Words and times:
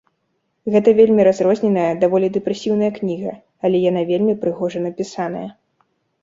Гэта 0.75 0.89
вельмі 0.99 1.25
разрозненая, 1.27 1.91
даволі 2.03 2.29
дэпрэсіўная 2.37 2.89
кніга, 2.97 3.35
але 3.69 3.83
яна 3.89 4.01
вельмі 4.13 4.33
прыгожа 4.47 4.79
напісаная. 4.89 5.45